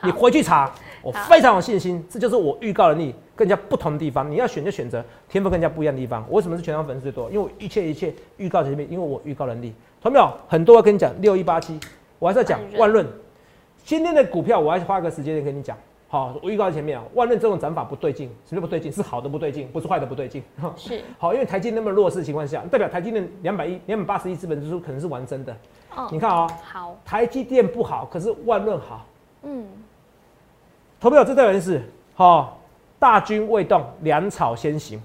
[0.04, 0.72] 你回去查。
[1.02, 4.30] 我非常有信心，这就是我预告能力更加不同的地方。
[4.30, 6.26] 你要选就选择天赋更加不一样的地方。
[6.30, 7.30] 我为什么是全场粉丝最多？
[7.30, 9.74] 因为我一切一切预告前面，因为我预告能力。
[10.02, 10.32] 同没有？
[10.48, 11.80] 很多要跟你讲六一八七，
[12.20, 13.06] 我还是要讲万润。
[13.84, 15.78] 今天的股票，我还是花个时间跟你讲。
[16.08, 18.92] 好，我预告在前面啊，万润这种涨法不对劲，什么不对劲？
[18.92, 20.42] 是好的不对劲，不是坏的不对劲。
[20.78, 25.54] 是好，因为台积那么弱势的情况下，代表台积电两百一、两百八十亿资本支出可能是完真的。
[25.96, 29.06] 哦，你看啊，好，台积电不好，可是万润好。
[29.44, 29.68] 嗯。
[31.00, 31.82] 投票这代表是
[32.14, 32.60] 好，
[33.06, 34.98] 大军未动，粮草先行；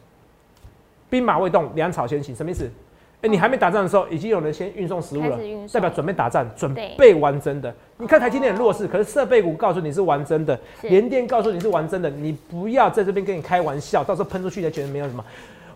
[1.10, 2.34] 兵马未动，粮草先行。
[2.34, 2.66] 什么意思？
[3.20, 5.38] 哎，你还没打仗的时候，已经有人先运送食物了，
[5.70, 7.70] 代表准备打仗，准备完真的。
[7.98, 15.22] 你看台积电很弱势，可是设备股告诉你是完真的，联电告诉你是完真的，你不要在这边跟你开玩笑，到时候喷出去才觉得没有什么。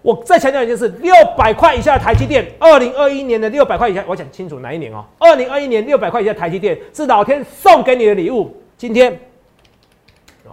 [0.01, 5.05] 我再强调一件事：六百块以下的台积电，二零二一年的六百块以下，我讲清楚哪一年哦？
[5.19, 9.21] 二零二一年六百块以下台积电是老天送给你的礼物，今天。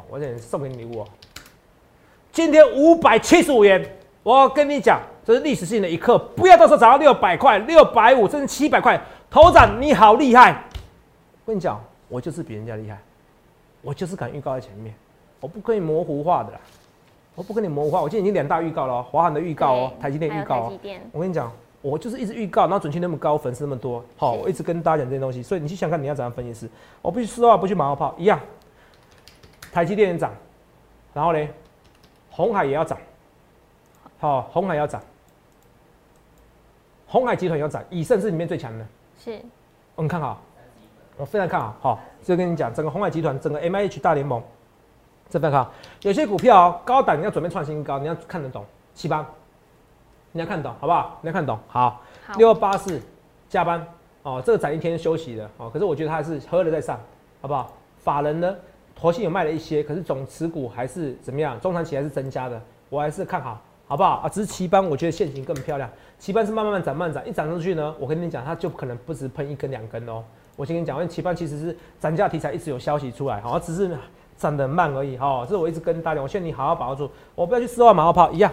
[0.09, 1.07] 我想送给你礼物哦，
[2.31, 3.83] 今天五百七十五元，
[4.23, 10.63] 我跟你讲，这是历史性的一刻，不要到时候涨到六百块、六百五甚至七百块，头涨你好厉害！
[11.43, 12.97] 我跟你讲，我就是比人家厉害，
[13.81, 14.95] 我就是敢预告在前面，
[15.41, 16.59] 我不可以模糊化的啦，
[17.35, 18.01] 我不跟你模糊化。
[18.01, 20.79] 我今天已经两大预告了，华航的预告哦，台积电预告哦。
[21.11, 26.69] 我跟你讲，我就是一直预告，然后准确那么高，粉丝那么多，好，我一直跟大家讲这些东西，所以你去想看你要怎样分析师，
[27.01, 28.39] 我不去说话，不去马后炮，一样，
[29.73, 30.31] 台积电涨，
[31.13, 31.47] 然后呢，
[32.31, 32.97] 红海也要涨。
[34.19, 35.01] 好，红海要涨，
[37.07, 38.85] 红海集团要涨，以盛是里面最强的，
[39.17, 39.41] 是，
[39.95, 40.39] 我们看好，
[41.17, 44.41] 我非常看好，好，就跟你讲，整个红海集团，整个 M I H 大联盟，
[45.27, 45.67] 这边看，
[46.03, 48.63] 有些股票高档你要准备创新高，你要看得懂，
[48.93, 49.27] 七八，
[50.31, 51.17] 你要看懂，好不好？
[51.21, 52.01] 你要看懂，好，
[52.37, 53.01] 六八四
[53.49, 53.83] 加班，
[54.21, 56.99] 哦，这个涨一天休息的，哦，可是我觉得它是喝了再上，
[57.41, 57.73] 好不好？
[57.97, 58.55] 法人呢，
[59.01, 61.59] 活性有卖了一些，可是总持股还是怎么样？
[61.59, 63.59] 中长期还是增加的，我还是看好。
[63.87, 64.29] 好不好啊？
[64.29, 65.89] 只是旗班，我觉得现形更漂亮。
[66.17, 70.23] 旗班是慢慢慢涨，慢涨，一涨上去呢，我跟你讲，它就可能不止喷一根两根哦。
[70.55, 73.97] 我先跟你讲，因为旗班其实是涨价题材，一直有消息出来，好，只是
[74.37, 75.17] 涨得慢而已。
[75.17, 78.49] 哈，这是我一直跟大家，我劝你好好把握住，我不要去四万马后炮一样。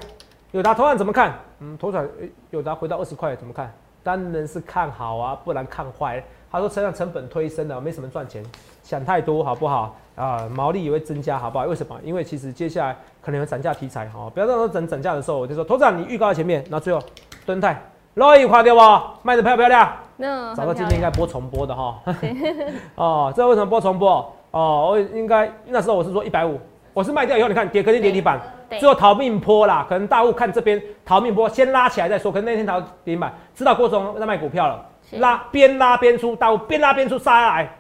[0.50, 1.38] 友达头涨怎么看？
[1.60, 2.04] 嗯，头涨
[2.50, 3.72] 友达回到二十块怎么看？
[4.02, 6.24] 当然是看好啊，不然看坏。
[6.50, 8.42] 他说车辆成本推升了，没什么赚钱，
[8.82, 9.94] 想太多好不好？
[10.16, 11.66] 啊，毛利也会增加，好不好？
[11.66, 11.94] 为什么？
[12.02, 17.00] 因为其实接下来可能有涨价题材，哈，不要到时候整涨价的时候，我就说，头长你预告在前面，那最后
[17.46, 17.80] 蹲泰，
[18.14, 19.14] 落一块掉我？
[19.22, 19.92] 卖的漂不漂亮？
[20.16, 22.02] 那找到今天应该播重播的哈。
[22.96, 24.34] 哦，这为什么播重播？
[24.50, 26.58] 哦，我应该那时候我是说一百五，
[26.94, 34.84] 我是卖掉以后，你看跌肯定跌停板，最后逃命坡啦，可能大户看这边逃命坡，先拉起来再说，可能那天逃跌停板，知道过程在卖股票了。
[35.12, 37.70] 拉边拉边出，大户边拉边出杀下来，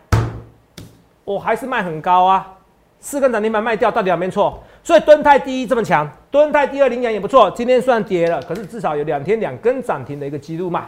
[1.24, 2.54] 我还是卖很高啊，
[3.00, 4.62] 四根涨停板卖掉，到底有没错？
[4.82, 10.86] 所以敦泰第一这么强，敦泰第二领养也不错，今天虽然跌了，可是至少有两天两根涨停的一个记录嘛。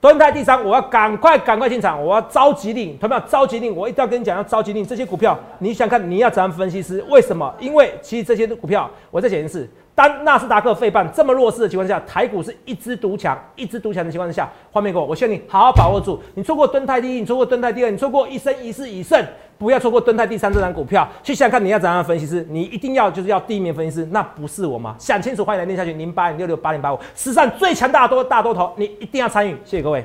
[0.00, 3.74] 敦泰第三，我要赶快赶快进场，我要召集令，同没有召集令？
[3.74, 7.04] 我一定要跟你讲，要召集令这些股票，你想看你要怎样分析师？
[7.08, 7.52] 为什么？
[7.60, 9.68] 因为其实这些股票，我再讲一次。
[9.94, 16.18] 当纳斯达克、费半这么弱势的情况下，台股是一枝独强、一枝独强的情况之下，画面给我，我希望你好好把握住。
[16.34, 19.22] 你错过蹲泰第一，你错过蹲泰第二，你错过一生一世一胜，
[19.58, 21.06] 不要错过蹲泰第三这张股票。
[21.22, 24.96] 去想看你要怎样分析师，你一定要就是要第一名分析师，那不是我吗？
[24.98, 29.52] 想清楚，欢迎来电下去零八零六六八零八五，史上最强大多大多头，你一定要参与。
[29.64, 30.04] 谢谢各位。